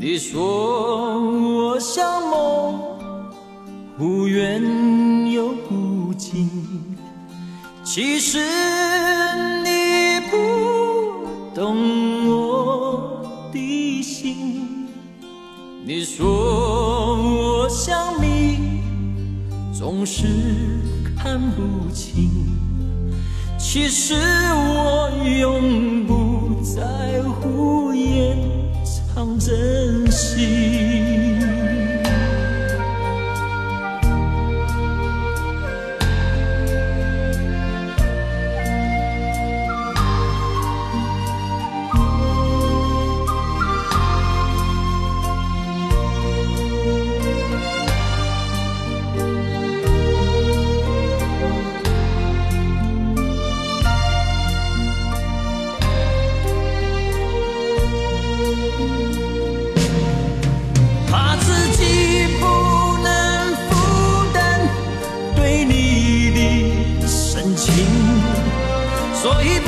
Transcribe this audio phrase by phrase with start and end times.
[0.00, 2.78] 你说我像梦，
[3.98, 4.62] 忽远
[5.28, 6.48] 又忽近，
[7.82, 8.38] 其实
[9.64, 10.36] 你不
[11.52, 14.86] 懂我的心。
[15.84, 16.28] 你说
[17.16, 18.56] 我像谜，
[19.76, 20.28] 总是
[21.16, 22.30] 看不清。
[23.58, 27.57] 其实我永不在乎
[29.18, 31.27] 常珍惜。
[69.44, 69.67] 心。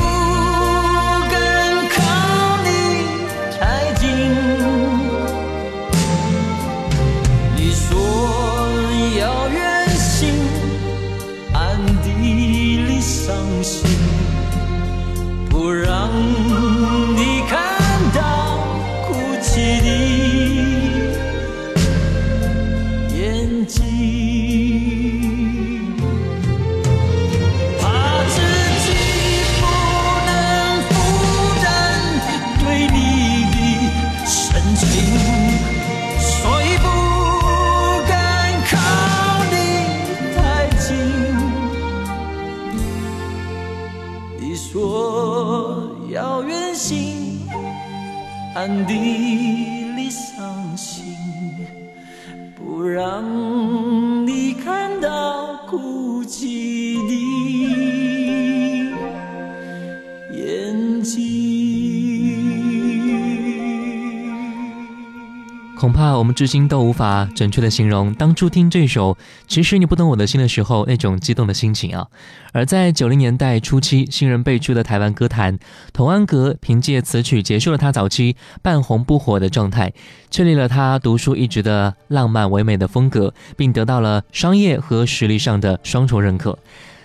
[66.01, 69.13] 怕我们至今都无法准确的形容当初听这首
[69.47, 72.07] 《其实你不懂我的心》的时候那种激动的心情啊。
[72.53, 75.59] 而在九零年代初期，新人辈出的台湾歌坛，
[75.93, 79.93] 童安格凭借此曲结束了他早期半红不火的状态，
[80.31, 86.57] 确立了他独树一帜的浪漫唯美的风格，并得到了商业和实力上的双重认可。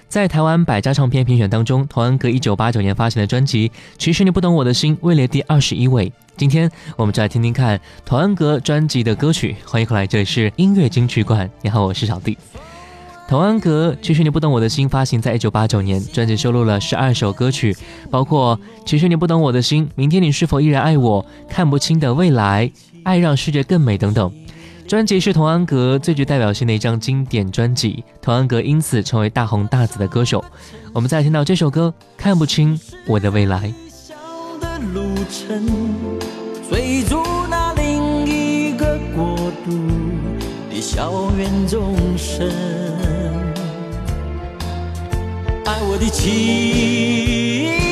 [0.08, 3.68] 在台湾百家唱片评选当中，童安格一九八九年发行的专辑
[3.98, 6.10] 《其实你不懂我的心》位列第二十一位。
[6.36, 9.56] 今天我们就来听听看童安格专辑的歌曲。
[9.64, 11.50] 欢迎回来，这里是音乐金曲馆。
[11.60, 12.38] 你好，我是小弟。
[13.28, 17.76] 童安格《其实你不懂我的心》发行在一九八九年，专辑收录了十二首歌曲，
[18.08, 18.56] 包括
[18.86, 22.68] 《其实你不懂我的心》、《明天你是否依然爱我》、《看不清的未来》、
[23.02, 24.32] 《爱让世界更美》等等。
[24.86, 30.44] 专辑是童安格最具代表性的一张经典专辑，童安格因此成为大红大紫的歌手。
[30.92, 33.68] 我们再听到这首歌《看不清我的未来》。
[36.70, 39.72] 追逐那另一个国度
[40.70, 42.48] 的校园钟声，
[45.64, 47.85] 爱我的情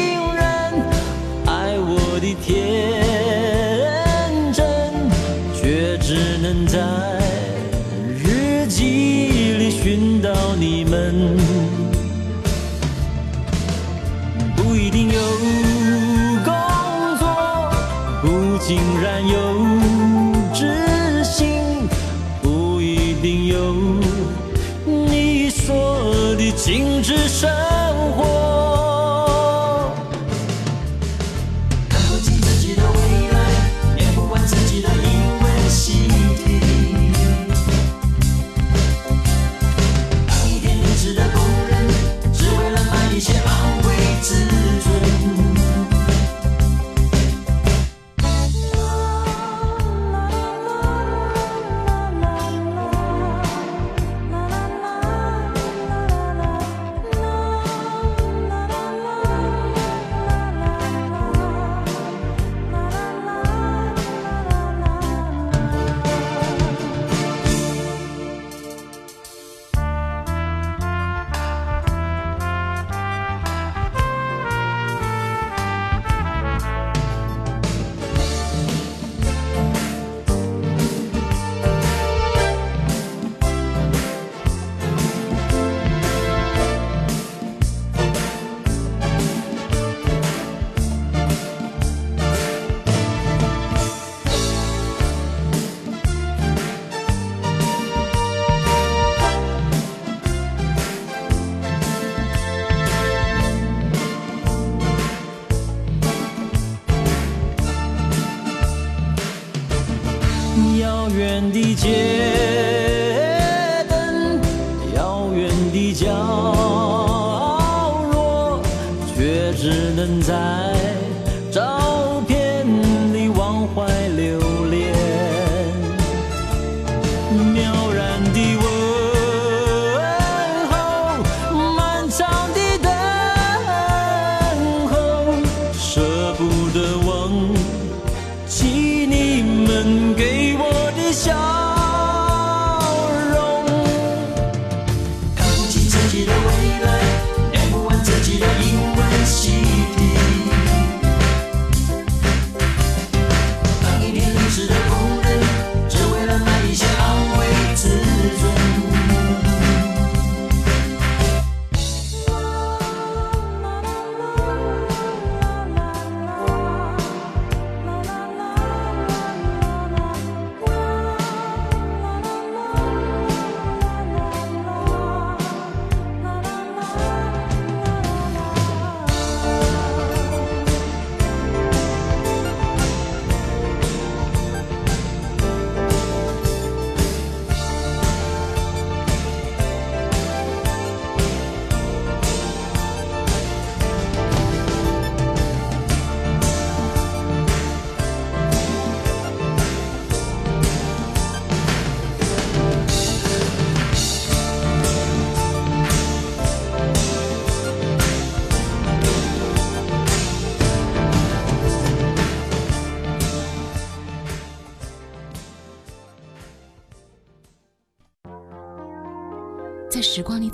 [111.24, 112.33] 远的街。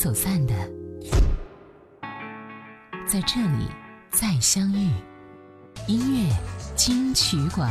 [0.00, 0.54] 走散的，
[3.06, 3.68] 在这里
[4.10, 4.90] 再相遇。
[5.86, 6.34] 音乐
[6.74, 7.70] 金曲馆。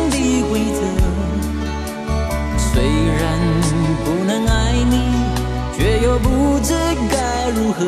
[7.71, 7.85] 何。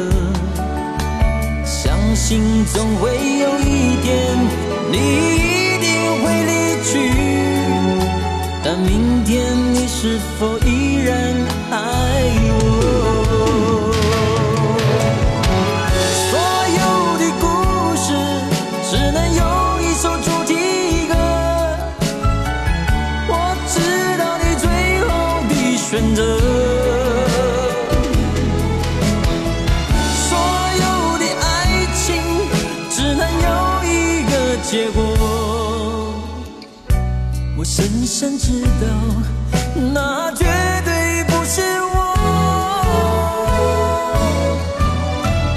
[1.66, 4.38] 相信总会有一天，
[4.92, 5.88] 你一定
[6.24, 6.52] 会离
[6.84, 6.92] 去。
[8.64, 10.58] 但明天你是否
[38.14, 38.86] 深知道，
[39.92, 40.46] 那绝
[40.86, 41.96] 对不是我。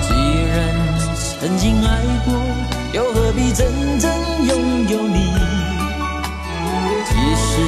[0.00, 0.08] 既
[0.48, 0.56] 然
[1.38, 2.32] 曾经爱过，
[2.94, 4.10] 又何必真正
[4.46, 5.34] 拥有你？
[7.04, 7.60] 即使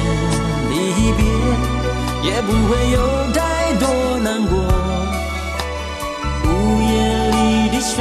[0.71, 0.73] 离
[1.15, 1.19] 别。
[2.21, 2.97] 也不会有
[3.31, 3.39] 太
[3.75, 3.83] 多
[4.23, 4.57] 难过。
[6.45, 6.47] 午
[6.81, 6.91] 夜
[7.29, 7.93] 里的旋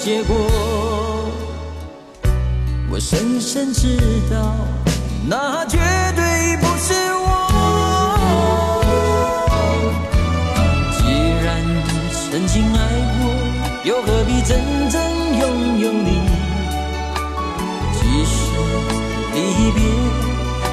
[0.00, 0.34] 结果。
[2.90, 3.98] 我深深知
[4.30, 4.56] 道
[5.28, 5.78] 那绝
[6.16, 7.26] 对不是我。
[10.96, 11.02] 既
[11.44, 11.48] 然
[12.10, 12.78] 曾经爱
[13.20, 13.22] 过
[13.84, 14.50] 又何必真
[14.90, 15.00] 正
[15.38, 15.42] 拥
[15.80, 16.08] 有你？
[17.92, 18.32] 即使
[19.34, 19.38] 离
[19.72, 19.78] 别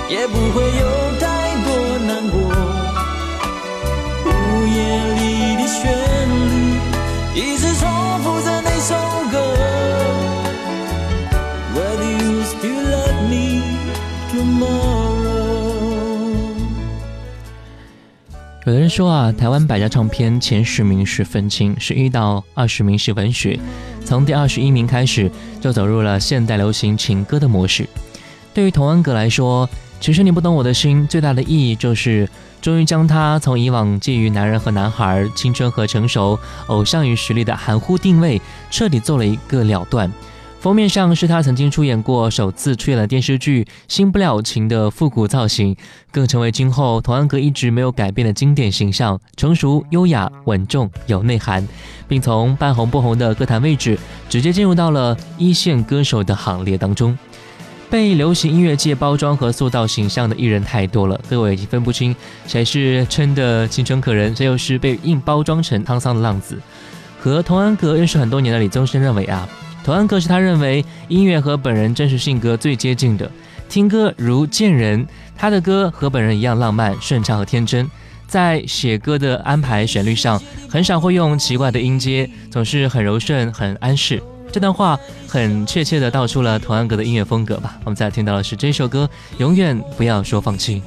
[0.10, 0.84] 也不会有
[1.20, 1.26] 太
[1.66, 1.68] 多
[2.08, 2.36] 难过。
[4.26, 4.28] 午
[4.68, 4.76] 夜
[5.16, 5.20] 里
[5.58, 5.76] 的旋
[6.50, 6.57] 律
[18.66, 23.60] 有的人说啊，台湾百家唱片前十名是愤青，十一到二十名是文学，
[24.06, 27.88] 从第二十一名开始就走入了现代流行情歌的模式。
[28.54, 32.30] 对于童安格来说，其实你不懂我的心，最大的意义就是
[32.62, 40.12] 终于将他从以往介于男人和男孩、青春和成熟、偶像与实力的含糊定位，彻底做了一个了断。
[40.60, 45.76] 封面上是他曾经出演过首次出演的电视剧《新不了情》的复古造型，
[46.12, 51.66] 更成为今后童安格一直没有改变的经典形象：成熟、优雅、稳重、有内涵，
[52.08, 57.18] 并从半红不红的歌坛位置直接进入到了一线歌手的行列当中。
[57.90, 62.16] 被流行音乐界包装和塑造形象的艺人太多了，各位已经分不清
[62.46, 66.60] 谁是真的青春可人，谁又是被硬包装成沧桑的浪子。
[67.20, 69.48] 和童安格认识很多年的李宗盛认为啊。
[69.84, 73.32] 童安格是他认为音乐和本人真实性格最接近的，
[73.70, 75.08] 听歌如见人。
[75.38, 77.90] 他的歌和本人一样浪漫、顺畅和天真，
[78.28, 84.22] 在写歌的安排旋律上很少会用奇怪的音阶，总是很柔顺、很安适。
[84.52, 87.78] 这段话很确切地道出了童安格的音乐风格吧。
[87.84, 90.82] 我们再听到的是这首歌《永远不要说放弃》。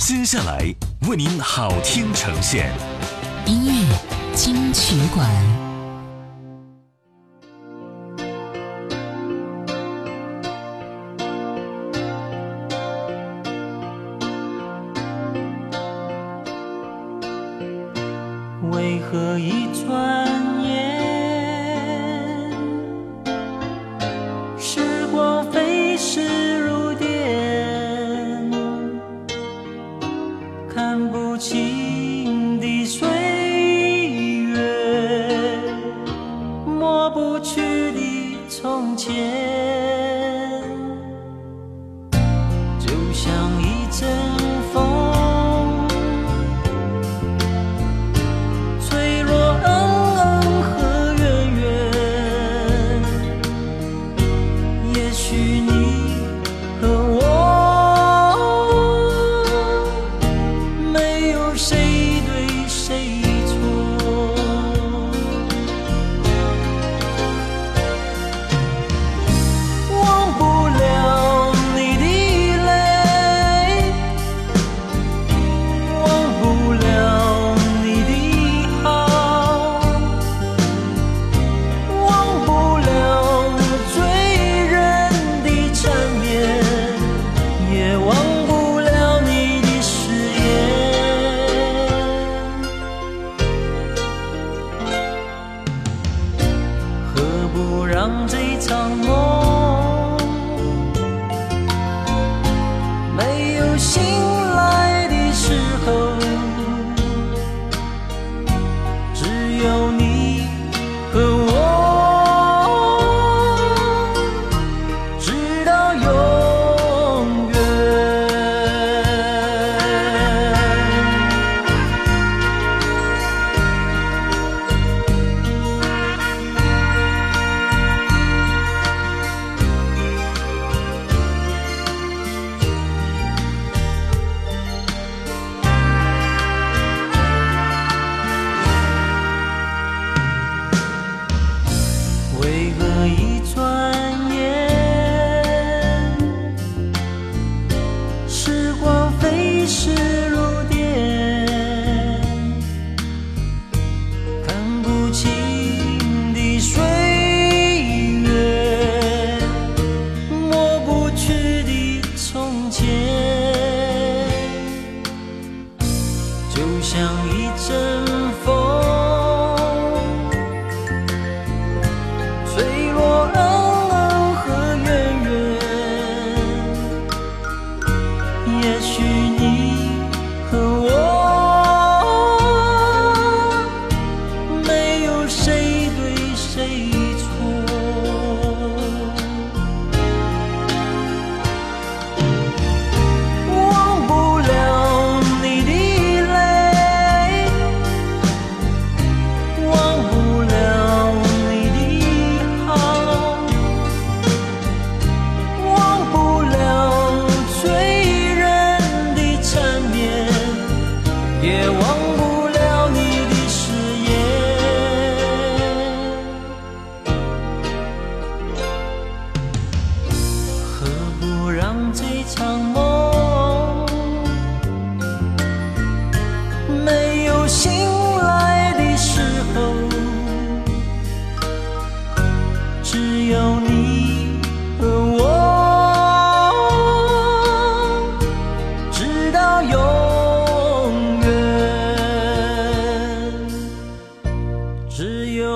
[0.00, 0.74] 接下来
[1.10, 2.72] 为您好听呈现
[3.44, 5.69] 音乐金曲馆。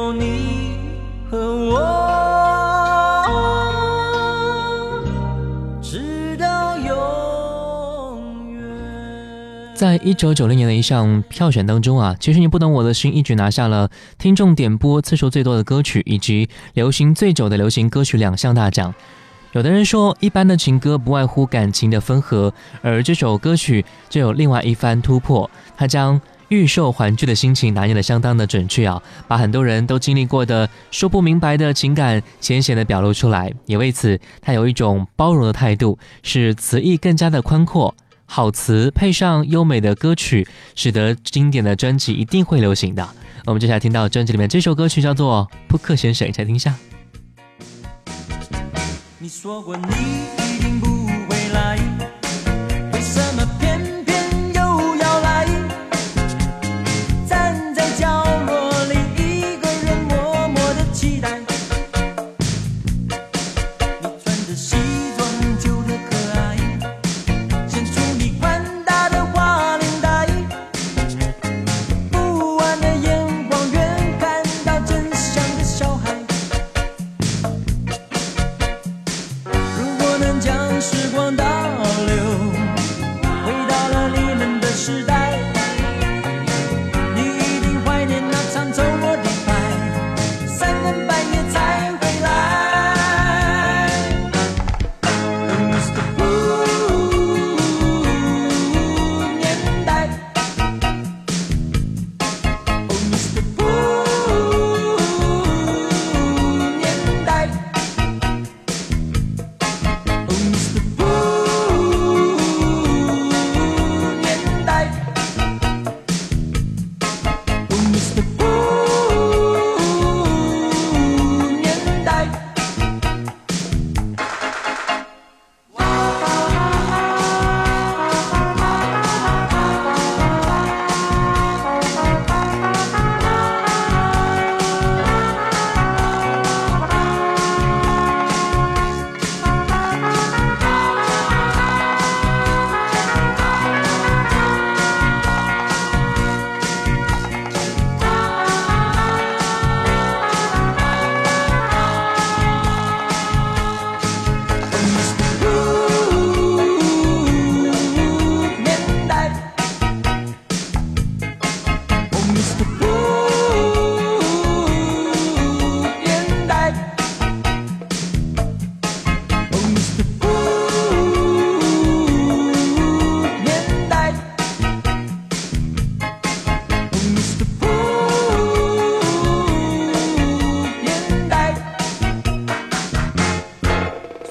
[0.04, 0.76] 有你
[1.30, 1.80] 和我
[9.74, 18.94] 在一九九零年的一项票选当中啊，其实你不懂我的心一举拿下了听众点播次数最多的歌曲以及流行最久的流行歌曲两项大奖。
[19.52, 37.94] 有的人说，一般的情歌不外乎感情的分合，而这首歌曲就有另外一番突破，它将预售还剧的心情拿捏的相当的准确啊，把很多人都经历过的说不明白的情感浅显的表露出来，也为此他有一种包容的态度，使词意更加的宽阔。
[38.26, 43.06] 好词配上优美的歌曲，使得经典的专辑一定会流行的。
[43.44, 46.74] 我们接下来听到专辑里面这首歌曲叫做《扑克先生》，一起来听一下。
[49.18, 50.43] 你说过你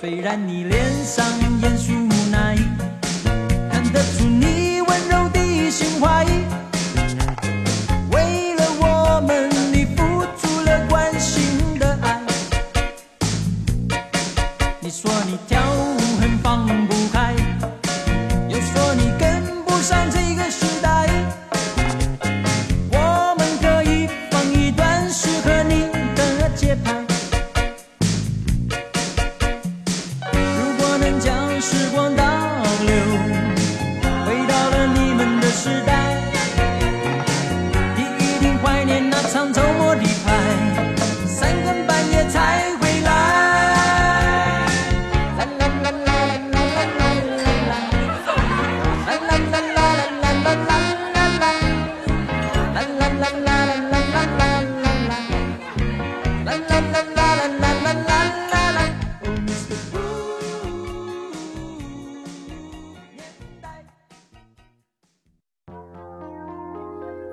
[0.04, 1.26] 虽然你脸上
[1.62, 2.13] 严肃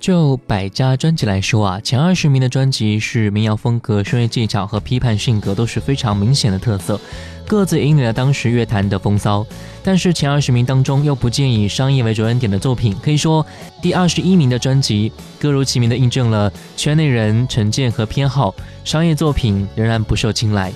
[0.00, 6.98] 就百家专辑来说啊，前二十名的专辑是民谣风格、声乐技巧和批判性格都是非常明显的特色，
[7.46, 9.46] 各自引领了当时乐坛的风骚。
[9.84, 13.44] 但是前二十名当中又不见以商业为着眼点的作品，可以说
[13.82, 20.72] 第二十一名的专辑，各如其名的印证了圈内人成见和偏好，商业作品仍然不受青睐。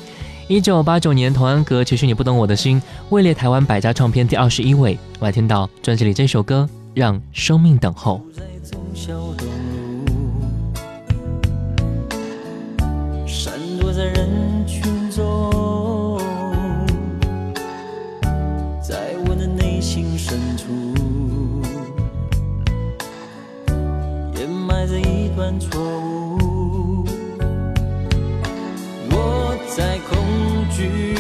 [0.49, 4.99] 一九八九年，童安格《其实你不懂我的心》位列台湾百家唱片第二十一位。
[5.19, 8.21] 我还听到专辑里这首歌《让生命等候》。
[8.95, 9.49] 小动
[10.07, 10.07] 物，
[13.27, 16.19] 闪躲在人群中，
[18.81, 20.95] 在我的内心深处，
[24.39, 27.05] 掩埋着一段错误。
[29.11, 30.17] 我在恐
[30.71, 31.14] 惧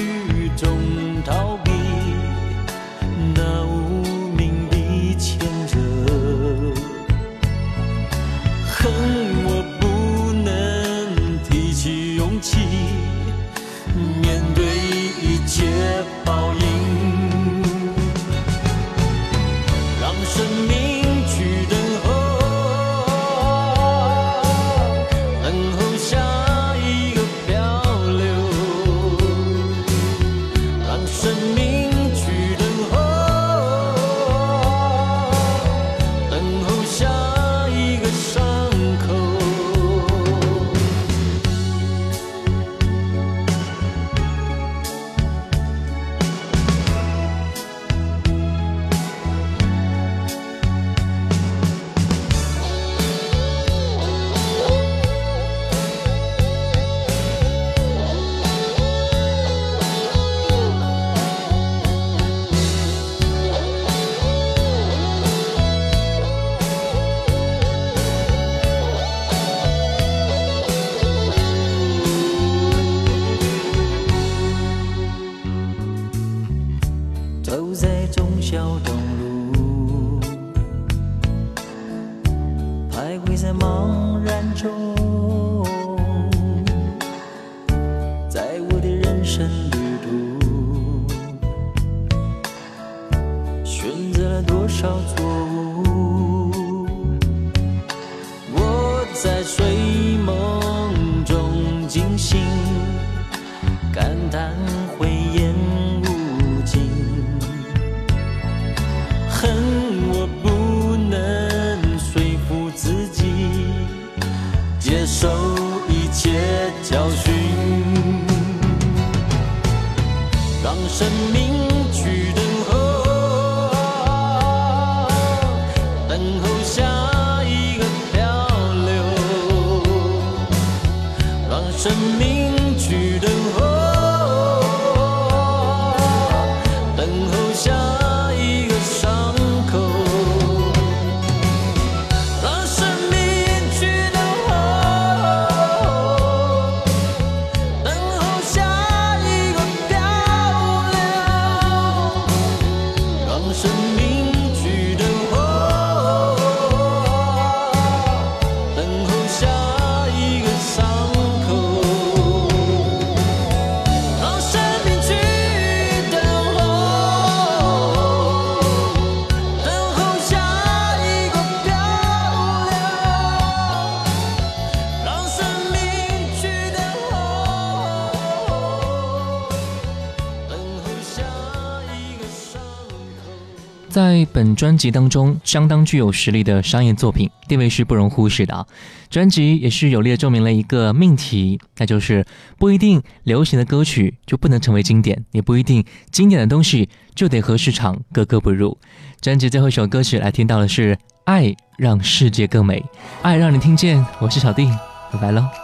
[183.95, 188.67] 在本专辑当中，相当具有实力的商业作品地位是不容忽视的啊。
[189.09, 192.27] 专辑也是有力的证明了一个命题，那就是
[192.59, 198.77] 不一定流行的歌曲就不能成为经典，也不一定经典的东西就得和市场格格不入。
[199.21, 202.81] 专辑最后一首歌曲来听到的是《爱让世界更美》，
[203.23, 204.05] 爱让你听见。
[204.19, 204.67] 我是小弟，
[205.13, 205.64] 拜拜喽。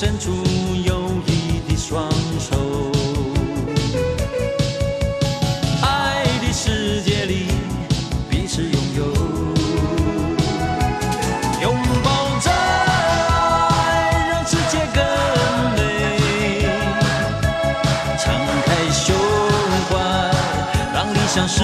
[0.00, 0.30] 伸出
[0.82, 2.56] 友谊的双手，
[5.82, 7.48] 爱的世界里
[8.30, 9.04] 彼此拥有。
[11.60, 12.10] 拥抱
[12.40, 15.04] 着爱，让世界更
[15.76, 15.78] 美。
[18.18, 18.32] 敞
[18.64, 19.14] 开胸
[19.90, 19.98] 怀，
[20.94, 21.62] 让理想实